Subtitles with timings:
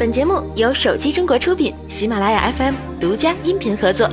[0.00, 4.08] 本节目由手机中国出品，喜马拉雅 FM 独家音频合作。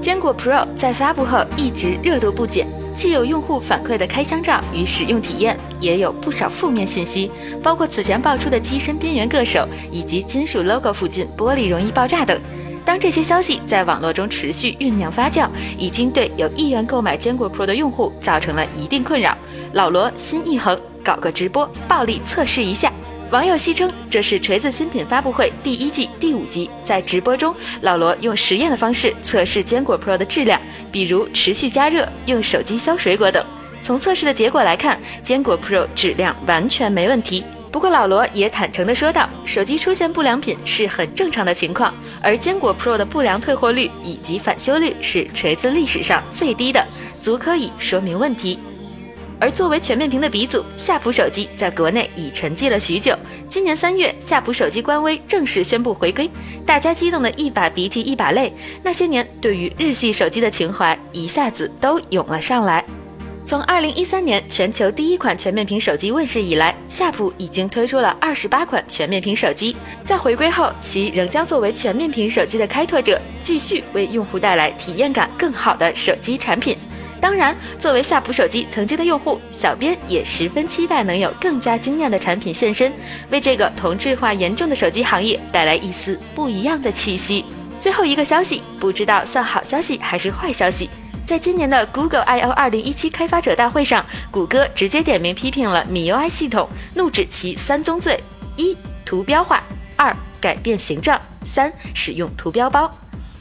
[0.00, 7.30] 坚果 Pro 在发布后一直热度不减，既有用户反馈的开箱照与使用体验，也有不少负面信息，
[7.62, 12.36] 包括此前爆出的机身边缘硌手以及金属 logo 附近玻璃容易爆炸等。
[12.84, 15.48] 当这些消息在网络中持续酝酿发酵，
[15.78, 19.38] 已经对有意愿购买坚果 Pro 的用户造成了一定困扰。
[19.72, 22.92] 老罗心一横，搞个直播暴力测试一下。
[23.30, 30.58] 网友戏称这是锤子新品发布会第一季第五集，在直播中，老罗用实验的方式测试坚果 Pro 的质量，
[30.90, 33.44] 比如持续加热、用手机削水果等。
[33.82, 37.44] 从测试的结果来看，坚果 Pro 质量完全没问题。
[37.70, 46.82] 不过老罗也坦诚地说道，手机出现不良品是很正常的情况，而坚果 Pro 的不良退货率以及返修率是锤子历史上最低的，
[47.20, 48.58] 足可以说明问题。
[49.40, 53.16] 而作为全面屏的鼻祖，夏普手机在国内已沉寂了许久。
[53.48, 56.30] 今年三月，夏普手机官微正式宣布回归，
[56.66, 58.52] 大家激动的一把鼻涕一把泪。
[58.82, 62.84] 那些年对于日系手机的情怀一下子都涌了上来。
[63.44, 69.74] 从二零一三年全球第一款全面屏手机问世以来，夏普已经推出了二十八款全面屏手机。
[70.04, 76.76] 在回归后，其仍将作为全面屏手机的开拓者，继续为用户带来体验感更好的手机产品。
[77.20, 82.92] 当然，作为夏普手机曾经的用户，小编也十分期待能有更加惊艳的产品现身，
[83.30, 87.44] 为这个同质化严重的手机行业带来一丝不一样的气息。
[87.80, 90.88] 最后一个消息，不知道算好消息还是坏消息。
[91.26, 98.18] 在今年的 Google I/O 2017开发者大会上，谷歌直接点名批评了 MIUI 系统，怒指其三宗罪：
[98.56, 99.58] 一、图标化；
[99.96, 102.90] 二、改变形状；三、使用图标包。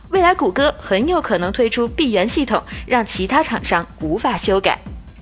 [0.09, 4.79] 未来谷歌很有可能推出闭源系统，让其他厂商无法修改。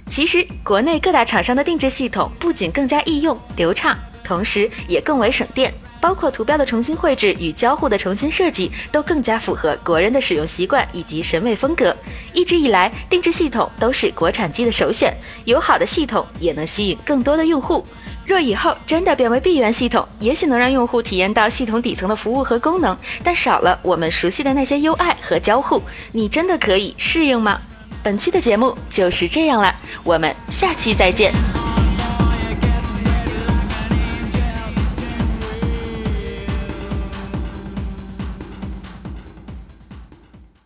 [0.08, 5.74] 其实，国内各大厂商的定制系统不仅更加易用流畅，同时也更为省电。
[6.06, 11.98] 包括图标的重新绘制与交互的重新设计，都更加符合国人的使用习惯以及审美风格。
[12.32, 15.12] 一直以来，定制系统都是国产机的首选，
[15.46, 17.84] 有好的系统也能吸引更多的用户。
[18.24, 27.60] 若以后真的变为闭源系统，也许能让用户体验到系统底层的服务和功能，但少了我们熟悉的那些 UI 和交互，你真的可以适应吗？
[28.04, 29.74] 本期的节目就是这样了，
[30.04, 31.34] 我们下期再见。